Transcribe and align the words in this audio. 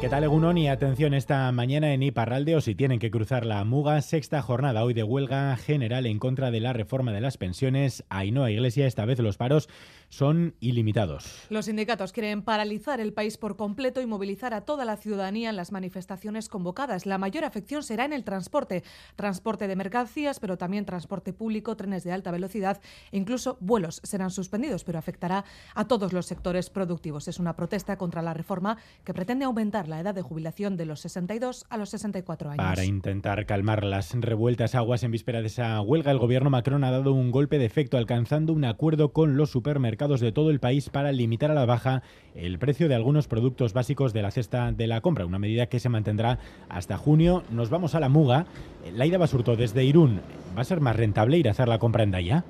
¿Qué 0.00 0.08
tal, 0.08 0.22
Egunon? 0.22 0.56
Y 0.56 0.68
atención 0.68 1.12
esta 1.12 1.50
mañana 1.50 1.92
en 1.92 2.04
Iparralde 2.04 2.54
o 2.54 2.60
si 2.60 2.76
tienen 2.76 3.00
que 3.00 3.10
cruzar 3.10 3.44
la 3.44 3.64
Muga, 3.64 4.00
sexta 4.00 4.40
jornada 4.42 4.84
hoy 4.84 4.94
de 4.94 5.02
huelga 5.02 5.56
general 5.56 6.06
en 6.06 6.20
contra 6.20 6.52
de 6.52 6.60
la 6.60 6.72
reforma 6.72 7.10
de 7.10 7.20
las 7.20 7.36
pensiones. 7.36 8.04
Ainhoa 8.08 8.52
Iglesia, 8.52 8.86
esta 8.86 9.04
vez 9.04 9.18
los 9.18 9.36
paros 9.36 9.68
son 10.08 10.54
ilimitados. 10.60 11.42
Los 11.50 11.64
sindicatos 11.64 12.12
quieren 12.12 12.42
paralizar 12.42 13.00
el 13.00 13.12
país 13.12 13.38
por 13.38 13.56
completo 13.56 14.00
y 14.00 14.06
movilizar 14.06 14.54
a 14.54 14.60
toda 14.60 14.84
la 14.84 14.96
ciudadanía 14.96 15.50
en 15.50 15.56
las 15.56 15.72
manifestaciones 15.72 16.48
convocadas. 16.48 17.04
La 17.04 17.18
mayor 17.18 17.44
afección 17.44 17.82
será 17.82 18.04
en 18.04 18.12
el 18.12 18.22
transporte, 18.22 18.84
transporte 19.16 19.66
de 19.66 19.74
mercancías, 19.74 20.38
pero 20.38 20.56
también 20.56 20.86
transporte 20.86 21.32
público, 21.32 21.76
trenes 21.76 22.04
de 22.04 22.12
alta 22.12 22.30
velocidad 22.30 22.80
incluso 23.10 23.58
vuelos 23.60 24.00
serán 24.04 24.30
suspendidos, 24.30 24.84
pero 24.84 25.00
afectará 25.00 25.44
a 25.74 25.88
todos 25.88 26.12
los 26.12 26.26
sectores 26.26 26.70
productivos. 26.70 27.26
Es 27.26 27.40
una 27.40 27.56
protesta 27.56 27.98
contra 27.98 28.22
la 28.22 28.32
reforma 28.32 28.78
que 29.02 29.12
pretende 29.12 29.44
aumentar 29.44 29.87
la 29.88 30.00
edad 30.00 30.14
de 30.14 30.22
jubilación 30.22 30.76
de 30.76 30.86
los 30.86 31.00
62 31.00 31.66
a 31.68 31.76
los 31.76 31.88
64 31.90 32.50
años. 32.50 32.64
Para 32.64 32.84
intentar 32.84 33.46
calmar 33.46 33.84
las 33.84 34.14
revueltas 34.14 34.74
aguas 34.74 35.02
en 35.02 35.10
víspera 35.10 35.40
de 35.40 35.48
esa 35.48 35.80
huelga, 35.80 36.10
el 36.10 36.18
gobierno 36.18 36.50
Macron 36.50 36.84
ha 36.84 36.90
dado 36.90 37.12
un 37.12 37.30
golpe 37.30 37.58
de 37.58 37.64
efecto 37.64 37.96
alcanzando 37.96 38.52
un 38.52 38.64
acuerdo 38.64 39.12
con 39.12 39.36
los 39.36 39.50
supermercados 39.50 40.20
de 40.20 40.32
todo 40.32 40.50
el 40.50 40.60
país 40.60 40.90
para 40.90 41.12
limitar 41.12 41.50
a 41.50 41.54
la 41.54 41.66
baja 41.66 42.02
el 42.34 42.58
precio 42.58 42.88
de 42.88 42.94
algunos 42.94 43.28
productos 43.28 43.72
básicos 43.72 44.12
de 44.12 44.22
la 44.22 44.30
cesta 44.30 44.72
de 44.72 44.86
la 44.86 45.00
compra, 45.00 45.26
una 45.26 45.38
medida 45.38 45.66
que 45.66 45.80
se 45.80 45.88
mantendrá 45.88 46.38
hasta 46.68 46.96
junio. 46.96 47.42
Nos 47.50 47.70
vamos 47.70 47.94
a 47.94 48.00
la 48.00 48.08
Muga. 48.08 48.46
Laida 48.92 49.18
Basurto 49.18 49.56
desde 49.56 49.84
Irún. 49.84 50.20
¿Va 50.56 50.62
a 50.62 50.64
ser 50.64 50.80
más 50.80 50.96
rentable 50.96 51.38
ir 51.38 51.48
a 51.48 51.52
hacer 51.52 51.68
la 51.68 51.78
compra 51.78 52.02
en 52.02 52.10
Daya? 52.10 52.44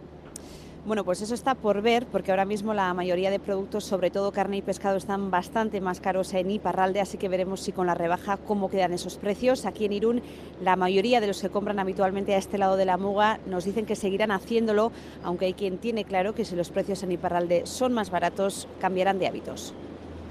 Bueno, 0.88 1.04
pues 1.04 1.20
eso 1.20 1.34
está 1.34 1.54
por 1.54 1.82
ver, 1.82 2.06
porque 2.06 2.30
ahora 2.30 2.46
mismo 2.46 2.72
la 2.72 2.94
mayoría 2.94 3.30
de 3.30 3.38
productos, 3.38 3.84
sobre 3.84 4.10
todo 4.10 4.32
carne 4.32 4.56
y 4.56 4.62
pescado, 4.62 4.96
están 4.96 5.30
bastante 5.30 5.82
más 5.82 6.00
caros 6.00 6.32
en 6.32 6.50
Iparralde, 6.50 7.02
así 7.02 7.18
que 7.18 7.28
veremos 7.28 7.60
si 7.60 7.72
con 7.72 7.86
la 7.86 7.94
rebaja 7.94 8.38
cómo 8.38 8.70
quedan 8.70 8.94
esos 8.94 9.18
precios. 9.18 9.66
Aquí 9.66 9.84
en 9.84 9.92
Irún, 9.92 10.22
la 10.62 10.76
mayoría 10.76 11.20
de 11.20 11.26
los 11.26 11.42
que 11.42 11.50
compran 11.50 11.78
habitualmente 11.78 12.34
a 12.34 12.38
este 12.38 12.56
lado 12.56 12.78
de 12.78 12.86
la 12.86 12.96
muga 12.96 13.38
nos 13.44 13.66
dicen 13.66 13.84
que 13.84 13.96
seguirán 13.96 14.30
haciéndolo, 14.30 14.90
aunque 15.22 15.44
hay 15.44 15.52
quien 15.52 15.76
tiene 15.76 16.06
claro 16.06 16.34
que 16.34 16.46
si 16.46 16.56
los 16.56 16.70
precios 16.70 17.02
en 17.02 17.12
Iparralde 17.12 17.66
son 17.66 17.92
más 17.92 18.10
baratos, 18.10 18.66
cambiarán 18.80 19.18
de 19.18 19.26
hábitos. 19.26 19.74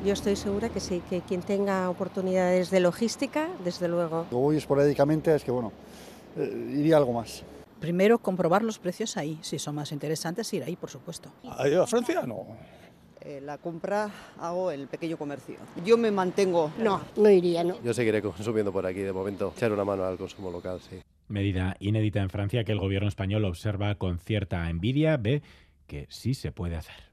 Yo 0.04 0.14
estoy 0.14 0.36
segura 0.36 0.70
que 0.70 0.80
sí, 0.80 1.04
que 1.08 1.22
quien 1.22 1.44
tenga 1.44 1.88
oportunidades 1.88 2.72
de 2.72 2.80
logística, 2.80 3.48
desde 3.64 3.88
luego. 3.88 4.26
Lo 4.32 4.40
voy 4.40 4.58
esporádicamente, 4.58 5.36
es 5.36 5.44
que 5.44 5.52
bueno, 5.52 5.72
eh, 6.36 6.74
iría 6.76 6.98
algo 6.98 7.14
más. 7.14 7.44
Primero 7.80 8.18
comprobar 8.20 8.64
los 8.64 8.80
precios 8.80 9.18
ahí, 9.18 9.38
si 9.42 9.60
son 9.60 9.76
más 9.76 9.92
interesantes 9.92 10.52
ir 10.54 10.64
ahí, 10.64 10.76
por 10.76 10.90
supuesto. 10.90 11.32
¿A 11.48 11.88
Francia? 11.88 12.24
No. 12.24 12.58
Eh, 13.22 13.42
la 13.42 13.58
compra 13.58 14.10
hago 14.40 14.72
en 14.72 14.82
el 14.82 14.88
pequeño 14.88 15.18
comercio. 15.18 15.56
Yo 15.86 15.98
me 15.98 16.12
mantengo. 16.12 16.72
No, 16.80 17.02
no 17.18 17.30
iría, 17.30 17.64
no. 17.64 17.82
Yo 17.84 17.94
seguiré 17.94 18.22
consumiendo 18.22 18.72
por 18.72 18.86
aquí 18.86 19.02
de 19.02 19.12
momento, 19.12 19.54
echar 19.56 19.72
una 19.74 19.84
mano 19.84 20.06
al 20.06 20.18
consumo 20.18 20.50
local, 20.50 20.80
sí. 20.80 21.02
Medida 21.28 21.76
inédita 21.80 22.22
en 22.22 22.30
Francia 22.30 22.64
que 22.64 22.72
el 22.72 22.80
gobierno 22.80 23.10
español 23.10 23.44
observa 23.46 23.96
con 23.96 24.18
cierta 24.18 24.70
envidia, 24.70 25.18
ve 25.18 25.42
que 25.88 26.08
sí 26.10 26.34
se 26.34 26.52
puede 26.52 26.78
hacer. 26.78 27.07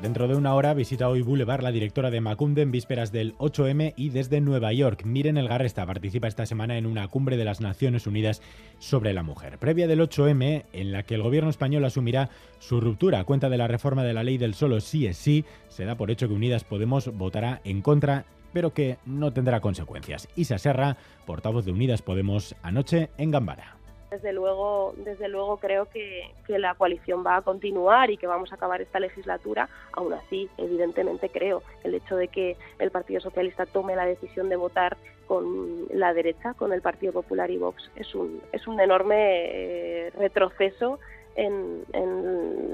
Dentro 0.00 0.28
de 0.28 0.36
una 0.36 0.54
hora 0.54 0.74
visita 0.74 1.08
hoy 1.08 1.22
Boulevard 1.22 1.64
la 1.64 1.72
directora 1.72 2.12
de 2.12 2.20
Macunde 2.20 2.62
en 2.62 2.70
vísperas 2.70 3.10
del 3.10 3.36
8M 3.38 3.94
y 3.96 4.10
desde 4.10 4.40
Nueva 4.40 4.72
York. 4.72 5.02
Miren 5.04 5.36
el 5.36 5.48
Garresta 5.48 5.84
participa 5.86 6.28
esta 6.28 6.46
semana 6.46 6.78
en 6.78 6.86
una 6.86 7.08
cumbre 7.08 7.36
de 7.36 7.44
las 7.44 7.60
Naciones 7.60 8.06
Unidas 8.06 8.40
sobre 8.78 9.12
la 9.12 9.24
mujer. 9.24 9.58
Previa 9.58 9.88
del 9.88 10.00
8M, 10.00 10.66
en 10.72 10.92
la 10.92 11.02
que 11.02 11.16
el 11.16 11.22
gobierno 11.22 11.50
español 11.50 11.84
asumirá 11.84 12.30
su 12.60 12.80
ruptura 12.80 13.18
a 13.18 13.24
cuenta 13.24 13.50
de 13.50 13.58
la 13.58 13.66
reforma 13.66 14.04
de 14.04 14.14
la 14.14 14.22
ley 14.22 14.38
del 14.38 14.54
solo 14.54 14.80
sí 14.80 15.08
es 15.08 15.16
sí, 15.16 15.44
se 15.68 15.84
da 15.84 15.96
por 15.96 16.12
hecho 16.12 16.28
que 16.28 16.34
Unidas 16.34 16.62
Podemos 16.62 17.12
votará 17.16 17.60
en 17.64 17.82
contra 17.82 18.24
pero 18.52 18.72
que 18.72 18.98
no 19.04 19.32
tendrá 19.32 19.60
consecuencias. 19.60 20.28
Isa 20.36 20.58
Serra, 20.58 20.96
portavoz 21.26 21.64
de 21.64 21.72
Unidas 21.72 22.02
Podemos, 22.02 22.54
anoche 22.62 23.10
en 23.18 23.30
Gambara. 23.30 23.77
Desde 24.10 24.32
luego, 24.32 24.94
desde 24.96 25.28
luego 25.28 25.58
creo 25.58 25.86
que, 25.86 26.30
la 26.48 26.74
coalición 26.74 27.24
va 27.24 27.36
a 27.36 27.42
continuar 27.42 28.10
y 28.10 28.16
que 28.16 28.26
vamos 28.26 28.50
a 28.52 28.54
acabar 28.54 28.80
esta 28.80 28.98
legislatura. 28.98 29.68
Aún 29.92 30.14
así, 30.14 30.48
evidentemente 30.56 31.28
creo 31.28 31.62
el 31.84 31.94
hecho 31.94 32.16
de 32.16 32.28
que 32.28 32.56
el 32.78 32.90
Partido 32.90 33.20
Socialista 33.20 33.66
tome 33.66 33.96
la 33.96 34.06
decisión 34.06 34.48
de 34.48 34.56
votar 34.56 34.96
con 35.26 35.86
la 35.92 36.14
derecha, 36.14 36.54
con 36.54 36.72
el 36.72 36.80
Partido 36.80 37.12
Popular 37.12 37.50
y 37.50 37.58
Vox, 37.58 37.90
es 37.96 38.14
un, 38.14 38.40
es 38.50 38.66
un 38.66 38.80
enorme 38.80 39.16
eh, 39.16 40.10
retroceso 40.16 40.98
en, 41.36 41.84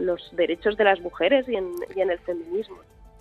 los 0.07 0.35
derechos 0.37 0.77
de 0.77 0.85
las 0.85 1.01
mujeres 1.01 1.49
y 1.49 1.57
en, 1.57 1.73
y 1.97 2.01
en 2.01 2.11
el 2.11 2.19
feminismo. 2.21 2.77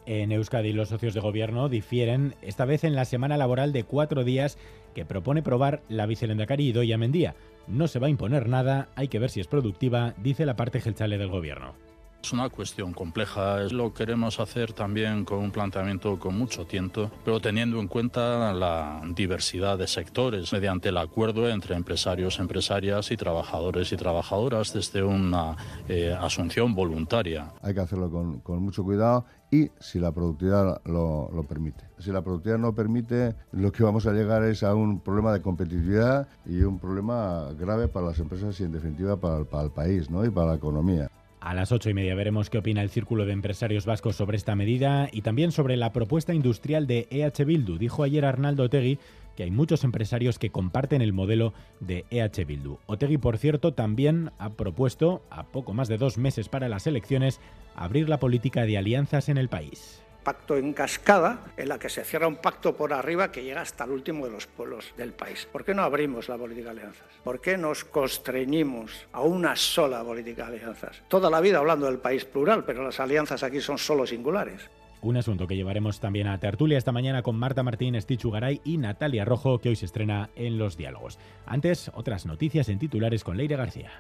En 0.06 0.32
Euskadi 0.32 0.74
los 0.74 0.90
socios 0.90 1.14
de 1.14 1.22
gobierno 1.22 1.70
difieren, 1.70 2.36
esta 2.42 2.66
vez 2.66 2.84
en 2.84 2.94
la 2.94 3.06
semana 3.06 3.38
laboral 3.38 3.72
de 3.72 3.86
cuatro 3.86 4.24
días 4.24 4.58
que 4.94 5.06
propone 5.06 5.42
probar 5.42 5.82
la 5.90 6.06
vicelendacari 6.06 6.68
Idoia 6.68 6.98
Mendía. 6.98 7.36
No 7.68 7.88
se 7.88 8.00
va 8.00 8.08
a 8.08 8.10
imponer 8.10 8.50
nada, 8.50 8.90
hay 8.96 9.08
que 9.08 9.20
ver 9.20 9.30
si 9.30 9.40
es 9.40 9.48
productiva, 9.48 10.14
dice 10.18 10.46
la 10.46 10.56
parte 10.56 10.82
gelchale 10.82 11.18
del 11.18 11.30
gobierno. 11.30 11.76
Es 12.24 12.32
una 12.32 12.48
cuestión 12.48 12.94
compleja, 12.94 13.64
lo 13.64 13.94
queremos 13.94 14.40
hacer 14.40 14.72
también 14.72 15.26
con 15.26 15.40
un 15.40 15.52
planteamiento 15.52 16.18
con 16.18 16.38
mucho 16.38 16.66
tiento, 16.66 17.12
pero 17.26 17.42
teniendo 17.42 17.82
en 17.82 17.90
cuenta 17.90 18.54
la 18.54 19.02
diversidad 19.14 19.78
de 19.78 19.88
sectores, 19.88 20.54
mediante 20.54 20.88
el 20.88 20.98
acuerdo 21.00 21.50
entre 21.50 21.76
empresarios, 21.76 22.40
empresarias 22.40 23.12
y 23.12 23.18
trabajadores 23.18 23.92
y 23.92 23.98
trabajadoras 23.98 24.72
desde 24.74 25.04
una 25.04 25.58
eh, 25.90 26.18
asunción 26.18 26.74
voluntaria. 26.74 27.52
Hay 27.62 27.74
que 27.74 27.82
hacerlo 27.82 28.10
con, 28.10 28.40
con 28.40 28.64
mucho 28.64 28.86
cuidado 28.86 29.26
y 29.52 29.70
si 29.82 30.00
la 30.00 30.14
productividad 30.14 30.82
lo, 30.86 31.30
lo, 31.30 31.44
permite. 31.44 31.84
Si 32.00 32.10
la 32.10 32.22
productividad 32.22 32.58
no 32.58 32.74
permite, 32.74 33.36
lo 33.52 33.70
que 33.74 33.84
vamos 33.84 34.08
a 34.08 34.14
llegar 34.14 34.44
es 34.46 34.64
a 34.64 34.74
un 34.74 35.02
problema 35.02 35.34
de 35.34 35.42
competitividad 35.42 36.30
y 36.46 36.62
un 36.62 36.80
problema 36.80 37.50
grave 37.60 37.90
para 37.90 38.08
las 38.08 38.20
empresas 38.20 38.58
y 38.62 38.64
en 38.64 38.72
definitiva 38.72 39.18
para, 39.18 39.44
para 39.44 39.66
el 39.66 39.72
país 39.72 40.10
¿no? 40.10 40.24
y 40.24 40.30
para 40.30 40.48
la 40.48 40.56
economía. 40.56 41.12
A 41.44 41.54
las 41.54 41.74
ocho 41.74 41.90
y 41.90 41.94
media 41.94 42.16
veremos 42.16 42.50
qué 42.50 42.60
opina 42.60 42.82
el 42.82 42.90
Círculo 42.90 43.26
de 43.26 43.34
Empresarios 43.34 43.86
Vascos 43.86 44.16
sobre 44.16 44.38
esta 44.38 44.56
medida 44.56 45.10
y 45.12 45.24
también 45.24 45.52
sobre 45.52 45.76
la 45.76 45.92
propuesta 45.92 46.34
industrial 46.34 46.88
de 46.88 47.06
EH 47.12 47.44
Bildu. 47.44 47.78
Dijo 47.78 48.04
ayer 48.04 48.24
Arnaldo 48.24 48.64
Otegui 48.64 48.98
que 49.36 49.44
hay 49.44 49.52
muchos 49.52 49.84
empresarios 49.84 50.40
que 50.40 50.52
comparten 50.52 51.02
el 51.02 51.12
modelo 51.12 51.54
de 51.82 52.06
EH 52.12 52.46
Bildu. 52.46 52.78
Otegui, 52.86 53.18
por 53.18 53.38
cierto, 53.38 53.74
también 53.74 54.32
ha 54.38 54.52
propuesto, 54.52 55.22
a 55.30 55.44
poco 55.44 55.74
más 55.74 55.90
de 55.90 55.98
dos 55.98 56.18
meses 56.18 56.48
para 56.48 56.70
las 56.70 56.88
elecciones, 56.88 57.42
abrir 57.76 58.08
la 58.08 58.22
política 58.22 58.66
de 58.66 58.78
alianzas 58.78 59.28
en 59.28 59.38
el 59.38 59.50
país 59.50 60.03
pacto 60.24 60.58
en 60.58 60.74
cascada, 60.74 61.46
en 61.58 61.70
la 61.70 61.78
que 61.78 61.90
se 61.90 62.04
cierra 62.04 62.28
un 62.28 62.38
pacto 62.38 62.76
por 62.76 62.94
arriba 62.94 63.32
que 63.32 63.44
llega 63.44 63.62
hasta 63.62 63.84
el 63.84 63.92
último 63.92 64.26
de 64.26 64.32
los 64.32 64.48
pueblos 64.48 64.94
del 64.98 65.14
país. 65.14 65.48
¿Por 65.52 65.64
qué 65.64 65.74
no 65.74 65.84
abrimos 65.84 66.30
la 66.30 66.38
política 66.38 66.74
de 66.74 66.80
alianzas? 66.80 67.06
¿Por 67.24 67.42
qué 67.42 67.58
nos 67.58 67.84
constreñimos 67.84 69.08
a 69.12 69.22
una 69.22 69.56
sola 69.56 70.04
política 70.04 70.50
de 70.50 70.58
alianzas? 70.58 71.04
Toda 71.08 71.30
la 71.30 71.42
vida 71.42 71.60
hablando 71.60 71.86
del 71.86 72.00
país 72.00 72.26
plural, 72.26 72.64
pero 72.66 72.84
las 72.84 73.00
alianzas 73.00 73.44
aquí 73.44 73.62
son 73.62 73.78
solo 73.78 74.08
singulares. 74.08 74.70
Un 75.02 75.18
asunto 75.18 75.48
que 75.48 75.58
llevaremos 75.58 76.00
también 76.00 76.28
a 76.28 76.40
tertulia 76.40 76.78
esta 76.78 76.94
mañana 76.94 77.24
con 77.24 77.36
Marta 77.36 77.62
Martín, 77.62 78.02
Stichu 78.02 78.32
Garay 78.32 78.62
y 78.64 78.78
Natalia 78.78 79.26
Rojo, 79.26 79.60
que 79.60 79.68
hoy 79.68 79.76
se 79.76 79.86
estrena 79.86 80.30
en 80.38 80.58
Los 80.58 80.78
Diálogos. 80.78 81.20
Antes, 81.46 81.92
otras 81.94 82.26
noticias 82.26 82.70
en 82.70 82.80
titulares 82.80 83.26
con 83.26 83.36
Leire 83.36 83.58
García. 83.58 83.92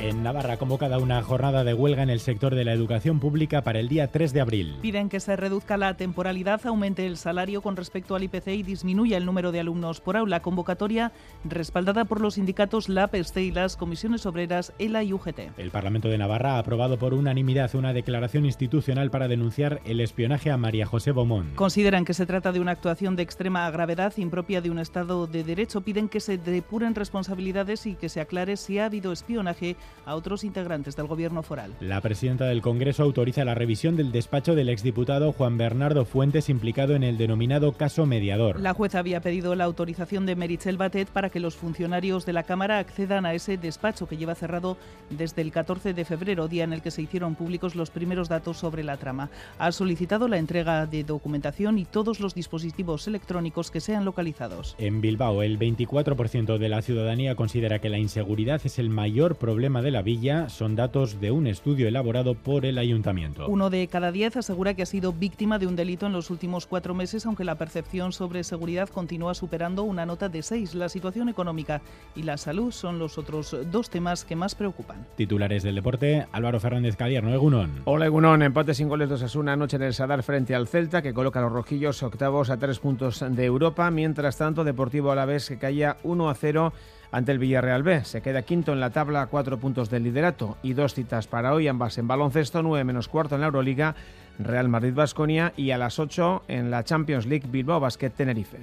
En 0.00 0.22
Navarra 0.22 0.58
convocada 0.58 0.98
una 0.98 1.20
jornada 1.24 1.64
de 1.64 1.74
huelga 1.74 2.04
en 2.04 2.10
el 2.10 2.20
sector 2.20 2.54
de 2.54 2.64
la 2.64 2.72
educación 2.72 3.18
pública 3.18 3.62
para 3.62 3.80
el 3.80 3.88
día 3.88 4.12
3 4.12 4.32
de 4.32 4.40
abril. 4.40 4.76
Piden 4.80 5.08
que 5.08 5.18
se 5.18 5.34
reduzca 5.34 5.76
la 5.76 5.96
temporalidad, 5.96 6.64
aumente 6.66 7.04
el 7.04 7.16
salario 7.16 7.62
con 7.62 7.74
respecto 7.74 8.14
al 8.14 8.22
IPC 8.22 8.46
y 8.46 8.62
disminuya 8.62 9.16
el 9.16 9.26
número 9.26 9.50
de 9.50 9.58
alumnos 9.58 10.00
por 10.00 10.16
aula. 10.16 10.40
Convocatoria 10.40 11.10
respaldada 11.42 12.04
por 12.04 12.20
los 12.20 12.34
sindicatos 12.34 12.86
STE 12.86 13.42
y 13.42 13.50
las 13.50 13.76
comisiones 13.76 14.24
obreras 14.24 14.72
ELA 14.78 15.02
y 15.02 15.12
UGT. 15.12 15.58
El 15.58 15.72
Parlamento 15.72 16.08
de 16.08 16.16
Navarra 16.16 16.54
ha 16.54 16.58
aprobado 16.60 16.96
por 16.96 17.12
unanimidad 17.12 17.74
una 17.74 17.92
declaración 17.92 18.44
institucional 18.44 19.10
para 19.10 19.26
denunciar 19.26 19.80
el 19.84 20.00
espionaje 20.00 20.52
a 20.52 20.56
María 20.56 20.86
José 20.86 21.10
Bomón. 21.10 21.54
Consideran 21.56 22.04
que 22.04 22.14
se 22.14 22.24
trata 22.24 22.52
de 22.52 22.60
una 22.60 22.70
actuación 22.70 23.16
de 23.16 23.24
extrema 23.24 23.68
gravedad 23.72 24.12
impropia 24.16 24.60
de 24.60 24.70
un 24.70 24.78
Estado 24.78 25.26
de 25.26 25.42
Derecho. 25.42 25.80
Piden 25.80 26.08
que 26.08 26.20
se 26.20 26.38
depuren 26.38 26.94
responsabilidades 26.94 27.84
y 27.86 27.96
que 27.96 28.08
se 28.08 28.20
aclare 28.20 28.56
si 28.56 28.78
ha 28.78 28.84
habido 28.84 29.10
espionaje 29.10 29.76
a 30.04 30.14
otros 30.14 30.44
integrantes 30.44 30.96
del 30.96 31.06
gobierno 31.06 31.42
foral. 31.42 31.74
La 31.80 32.00
presidenta 32.00 32.46
del 32.46 32.62
Congreso 32.62 33.02
autoriza 33.02 33.44
la 33.44 33.54
revisión 33.54 33.96
del 33.96 34.12
despacho 34.12 34.54
del 34.54 34.70
exdiputado 34.70 35.32
Juan 35.32 35.58
Bernardo 35.58 36.04
Fuentes 36.04 36.48
implicado 36.48 36.94
en 36.94 37.04
el 37.04 37.18
denominado 37.18 37.72
caso 37.72 38.06
mediador. 38.06 38.58
La 38.58 38.74
jueza 38.74 39.00
había 39.00 39.20
pedido 39.20 39.54
la 39.54 39.64
autorización 39.64 40.26
de 40.26 40.36
Merichel 40.36 40.78
Batet 40.78 41.08
para 41.08 41.30
que 41.30 41.40
los 41.40 41.56
funcionarios 41.56 42.24
de 42.24 42.32
la 42.32 42.44
Cámara 42.44 42.78
accedan 42.78 43.26
a 43.26 43.34
ese 43.34 43.58
despacho 43.58 44.08
que 44.08 44.16
lleva 44.16 44.34
cerrado 44.34 44.76
desde 45.10 45.42
el 45.42 45.52
14 45.52 45.92
de 45.92 46.04
febrero, 46.04 46.48
día 46.48 46.64
en 46.64 46.72
el 46.72 46.82
que 46.82 46.90
se 46.90 47.02
hicieron 47.02 47.34
públicos 47.34 47.74
los 47.74 47.90
primeros 47.90 48.28
datos 48.28 48.56
sobre 48.56 48.84
la 48.84 48.96
trama. 48.96 49.30
Ha 49.58 49.72
solicitado 49.72 50.28
la 50.28 50.38
entrega 50.38 50.86
de 50.86 51.04
documentación 51.04 51.78
y 51.78 51.84
todos 51.84 52.20
los 52.20 52.34
dispositivos 52.34 53.06
electrónicos 53.08 53.70
que 53.70 53.80
sean 53.80 54.04
localizados. 54.04 54.74
En 54.78 55.00
Bilbao, 55.00 55.42
el 55.42 55.58
24% 55.58 56.58
de 56.58 56.68
la 56.68 56.82
ciudadanía 56.82 57.34
considera 57.34 57.80
que 57.80 57.88
la 57.88 57.98
inseguridad 57.98 58.60
es 58.64 58.78
el 58.78 58.90
mayor 58.90 59.36
problema 59.36 59.77
de 59.82 59.90
la 59.90 60.02
villa. 60.02 60.48
Son 60.48 60.76
datos 60.76 61.20
de 61.20 61.30
un 61.30 61.46
estudio 61.46 61.88
elaborado 61.88 62.34
por 62.34 62.64
el 62.64 62.78
ayuntamiento. 62.78 63.46
Uno 63.48 63.70
de 63.70 63.86
cada 63.88 64.12
diez 64.12 64.36
asegura 64.36 64.74
que 64.74 64.82
ha 64.82 64.86
sido 64.86 65.12
víctima 65.12 65.58
de 65.58 65.66
un 65.66 65.76
delito 65.76 66.06
en 66.06 66.12
los 66.12 66.30
últimos 66.30 66.66
cuatro 66.66 66.94
meses, 66.94 67.26
aunque 67.26 67.44
la 67.44 67.56
percepción 67.56 68.12
sobre 68.12 68.44
seguridad 68.44 68.88
continúa 68.88 69.34
superando 69.34 69.82
una 69.82 70.06
nota 70.06 70.28
de 70.28 70.42
seis. 70.42 70.74
La 70.74 70.88
situación 70.88 71.28
económica 71.28 71.80
y 72.14 72.22
la 72.22 72.36
salud 72.36 72.72
son 72.72 72.98
los 72.98 73.18
otros 73.18 73.56
dos 73.70 73.90
temas 73.90 74.24
que 74.24 74.36
más 74.36 74.54
preocupan. 74.54 75.06
Titulares 75.16 75.62
del 75.62 75.74
deporte, 75.74 76.26
Álvaro 76.32 76.60
Fernández 76.60 76.96
Cadierno, 76.96 77.32
Egunon. 77.32 77.82
Hola 77.84 78.06
Egunon, 78.06 78.42
empate 78.42 78.74
sin 78.74 78.88
goles 78.88 79.08
2 79.08 79.22
a 79.22 79.38
1 79.38 79.50
anoche 79.50 79.76
en 79.76 79.82
el 79.82 79.94
Sadar 79.94 80.22
frente 80.22 80.54
al 80.54 80.68
Celta, 80.68 81.02
que 81.02 81.14
coloca 81.14 81.38
a 81.38 81.42
los 81.42 81.52
rojillos 81.52 82.02
octavos 82.02 82.50
a 82.50 82.56
tres 82.56 82.78
puntos 82.78 83.24
de 83.28 83.44
Europa. 83.44 83.90
Mientras 83.90 84.36
tanto, 84.36 84.64
Deportivo 84.64 85.12
Alavés 85.12 85.48
que 85.48 85.58
caía 85.58 85.96
1 86.02 86.28
a 86.28 86.34
0 86.34 86.72
ante 87.10 87.32
el 87.32 87.38
Villarreal 87.38 87.82
B. 87.82 88.04
Se 88.04 88.20
queda 88.20 88.42
quinto 88.42 88.72
en 88.72 88.80
la 88.80 88.90
tabla 88.90 89.22
a 89.22 89.26
cuatro 89.26 89.58
puntos 89.58 89.90
del 89.90 90.04
liderato 90.04 90.56
y 90.62 90.74
dos 90.74 90.94
citas 90.94 91.26
para 91.26 91.52
hoy, 91.54 91.68
ambas 91.68 91.98
en 91.98 92.08
baloncesto, 92.08 92.62
9 92.62 92.84
menos 92.84 93.08
cuarto 93.08 93.34
en 93.34 93.40
la 93.40 93.46
Euroliga, 93.46 93.94
Real 94.38 94.68
Madrid 94.68 94.94
Basconia 94.94 95.52
y 95.56 95.70
a 95.70 95.78
las 95.78 95.98
8 95.98 96.44
en 96.48 96.70
la 96.70 96.84
Champions 96.84 97.26
League 97.26 97.48
Bilbao 97.48 97.80
Basket 97.80 98.10
Tenerife. 98.10 98.58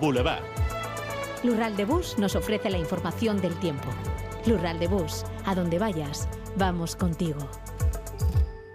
Boulevard. 0.00 0.42
Lural 1.44 1.76
de 1.76 1.84
Bus 1.84 2.18
nos 2.18 2.36
ofrece 2.36 2.70
la 2.70 2.78
información 2.78 3.40
del 3.40 3.54
tiempo. 3.56 3.88
Lural 4.46 4.78
de 4.78 4.88
Bus, 4.88 5.24
a 5.44 5.54
donde 5.54 5.78
vayas, 5.78 6.28
vamos 6.56 6.94
contigo. 6.96 7.48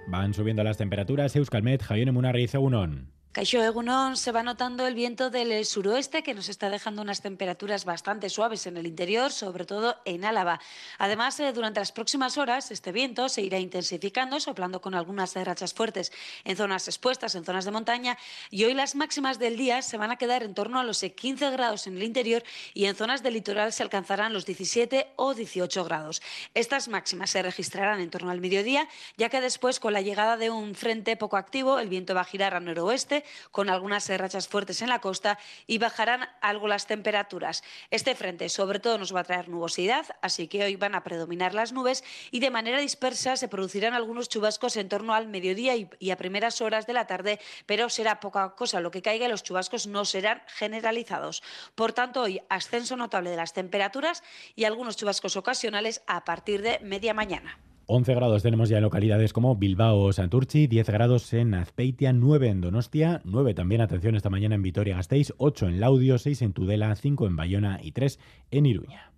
Van 0.08 0.34
subiendo 0.34 0.64
las 0.64 0.78
temperaturas. 0.78 1.36
Euskalmet, 1.36 1.84
Javier 1.84 2.12
Munarriz, 2.14 2.56
Egunon. 2.56 3.17
Caixo 3.38 3.62
Egunon 3.62 4.18
se 4.18 4.32
va 4.32 4.42
notando 4.42 4.88
el 4.88 4.96
viento 4.96 5.30
del 5.30 5.64
suroeste 5.64 6.24
que 6.24 6.34
nos 6.34 6.50
está 6.50 6.72
dejando 6.72 7.04
unas 7.04 7.22
temperaturas 7.22 7.86
bastante 7.86 8.32
suaves 8.32 8.66
en 8.66 8.78
el 8.78 8.88
interior, 8.88 9.32
sobre 9.32 9.64
todo 9.64 9.96
en 10.06 10.26
Álava. 10.26 10.60
Además, 10.98 11.40
eh, 11.40 11.54
durante 11.54 11.80
las 11.80 11.92
próximas 11.92 12.40
horas 12.40 12.72
este 12.72 12.92
viento 12.92 13.30
se 13.30 13.44
irá 13.44 13.60
intensificando, 13.60 14.40
soplando 14.40 14.82
con 14.82 14.96
algunas 14.96 15.36
rachas 15.36 15.76
fuertes 15.76 16.12
en 16.46 16.58
zonas 16.58 16.88
expuestas, 16.88 17.36
en 17.36 17.46
zonas 17.46 17.66
de 17.66 17.70
montaña, 17.70 18.18
y 18.50 18.64
hoy 18.64 18.74
las 18.74 18.96
máximas 18.96 19.38
del 19.38 19.56
día 19.56 19.84
se 19.84 19.98
van 19.98 20.10
a 20.10 20.16
quedar 20.16 20.42
en 20.42 20.56
torno 20.56 20.80
a 20.80 20.84
los 20.84 21.02
15 21.02 21.52
grados 21.52 21.86
en 21.86 21.96
el 21.96 22.02
interior 22.02 22.44
y 22.74 22.86
en 22.86 22.96
zonas 22.96 23.22
del 23.22 23.36
litoral 23.36 23.72
se 23.72 23.84
alcanzarán 23.84 24.34
los 24.34 24.48
17 24.48 25.10
o 25.16 25.36
18 25.36 25.84
grados. 25.84 26.24
Estas 26.56 26.88
máximas 26.88 27.30
se 27.30 27.44
registrarán 27.44 28.00
en 28.00 28.10
torno 28.10 28.32
al 28.32 28.42
mediodía, 28.42 28.90
ya 29.16 29.30
que 29.30 29.42
después, 29.42 29.80
con 29.80 29.94
la 29.94 30.02
llegada 30.02 30.38
de 30.38 30.50
un 30.50 30.74
frente 30.74 31.16
poco 31.18 31.38
activo, 31.38 31.78
el 31.78 31.88
viento 31.88 32.16
va 32.16 32.22
a 32.22 32.26
girar 32.26 32.56
a 32.56 32.60
noroeste 32.60 33.26
con 33.52 33.70
algunas 33.70 34.08
rachas 34.10 34.48
fuertes 34.48 34.82
en 34.82 34.90
la 34.90 35.00
costa 35.00 35.38
y 35.66 35.78
bajarán 35.78 36.28
algo 36.42 36.68
las 36.68 36.88
temperaturas. 36.88 37.64
Este 37.92 38.16
frente 38.16 38.50
sobre 38.50 38.80
todo 38.80 38.98
nos 38.98 39.14
va 39.14 39.22
a 39.22 39.24
traer 39.24 39.50
nubosidad, 39.50 40.06
así 40.22 40.48
que 40.48 40.64
hoy 40.64 40.76
van 40.76 40.96
a 40.96 41.04
predominar 41.04 41.54
las 41.54 41.74
nubes 41.74 42.04
y 42.32 42.40
de 42.40 42.50
manera 42.50 42.80
dispersa 42.80 43.38
se 43.38 43.48
producirán 43.48 43.94
algunos 43.94 44.30
chubascos 44.30 44.78
en 44.78 44.90
torno 44.90 45.14
al 45.14 45.28
mediodía 45.28 45.76
y, 45.76 46.12
a 46.12 46.18
primeras 46.18 46.62
horas 46.62 46.88
de 46.88 46.94
la 46.94 47.08
tarde, 47.08 47.40
pero 47.66 47.90
será 47.90 48.20
poca 48.20 48.56
cosa 48.56 48.80
lo 48.80 48.92
que 48.92 49.02
caiga 49.02 49.28
los 49.28 49.44
chubascos 49.44 49.88
no 49.88 50.06
serán 50.06 50.42
generalizados. 50.48 51.44
Por 51.76 51.94
tanto, 51.94 52.22
hoy 52.22 52.42
ascenso 52.50 52.96
notable 52.96 53.30
de 53.30 53.38
las 53.38 53.54
temperaturas 53.54 54.24
y 54.56 54.64
algunos 54.64 54.98
chubascos 54.98 55.36
ocasionales 55.36 56.02
a 56.08 56.24
partir 56.24 56.62
de 56.62 56.80
media 56.80 57.14
mañana. 57.14 57.60
11 57.90 58.16
grados 58.16 58.44
tenemos 58.44 58.68
ya 58.68 58.78
en 58.78 58.84
localidades 58.84 59.32
como 59.32 59.56
Bilbao 59.56 60.00
o 60.00 60.12
Santurchi, 60.12 60.68
10 60.68 60.90
grados 60.90 61.32
en 61.32 61.54
Azpeitia, 61.54 62.12
9 62.12 62.50
en 62.50 62.60
Donostia, 62.60 63.22
9 63.24 63.54
también, 63.54 63.80
atención, 63.80 64.16
esta 64.16 64.30
mañana 64.30 64.56
en 64.56 64.62
Vitoria-Gasteiz, 64.62 65.34
8 65.38 65.68
en 65.68 65.80
Laudio, 65.80 66.18
6 66.18 66.42
en 66.42 66.52
Tudela, 66.52 66.94
5 66.94 67.28
en 67.28 67.38
Bayona 67.38 67.80
y 67.82 67.94
3 67.94 68.20
en 68.52 68.66
Iruña. 68.66 69.14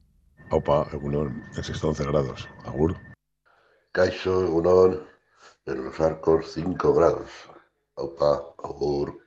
Opa, 0.51 0.87
Egunon, 0.93 1.43
en 1.55 1.87
11 1.87 2.03
grados. 2.05 2.47
Agur. 2.63 2.95
Caixo, 3.91 4.45
Egunon, 4.45 5.01
en 5.65 5.85
los 5.85 5.99
arcos 5.99 6.53
5 6.53 6.93
grados. 6.93 7.29
Opa, 7.95 8.53
Agur. 8.63 9.19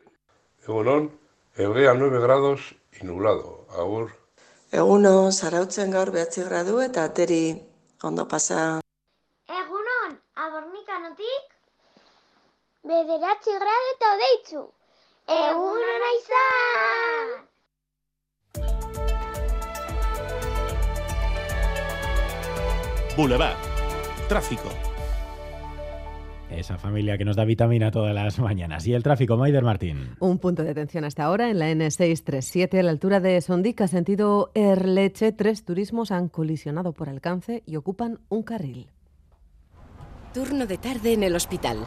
Egunon, 0.69 1.11
Egea 1.56 1.94
9 1.94 2.21
grados 2.21 2.77
y 3.00 3.05
nublado. 3.05 3.67
Agur. 3.77 4.12
Eguno, 4.71 5.33
zarautzen 5.33 5.91
gaur 5.91 6.12
behatzi 6.12 6.47
gradu 6.47 6.79
eta 6.81 7.05
ateri 7.11 7.61
ondo 8.03 8.29
pasa. 8.29 8.81
Bederatzi 12.82 13.56
gradu 13.62 13.90
eta 13.94 14.12
odeitzu. 14.17 14.62
Egun 15.38 15.88
hona 15.88 16.12
izan! 16.19 17.32
Boulevard. 23.17 23.56
Tráfico. 24.29 24.69
Esa 26.50 26.76
familia 26.76 27.17
que 27.17 27.25
nos 27.25 27.37
da 27.37 27.44
vitamina 27.44 27.90
todas 27.90 28.14
las 28.14 28.38
mañanas. 28.38 28.87
Y 28.87 28.94
el 28.94 29.02
tráfico, 29.02 29.37
Maider 29.37 29.62
Martín. 29.62 30.17
Un 30.20 30.38
punto 30.38 30.62
de 30.62 30.70
atención 30.70 31.05
hasta 31.05 31.25
ahora 31.25 31.50
en 31.50 31.58
la 31.58 31.70
N637 31.70 32.79
a 32.79 32.82
la 32.82 32.90
altura 32.90 33.20
de 33.20 33.40
Sondica, 33.40 33.88
sentido 33.88 34.50
Erleche. 34.55 35.32
Tres 35.32 35.64
turismos 35.64 36.11
han 36.11 36.29
colisionado 36.29 36.93
por 36.93 37.08
alcance 37.08 37.62
y 37.67 37.76
ocupan 37.76 38.20
un 38.29 38.43
carril. 38.43 38.90
Turno 40.34 40.67
de 40.67 40.79
tarde 40.79 41.12
en 41.12 41.23
el 41.23 41.37
hospital. 41.37 41.87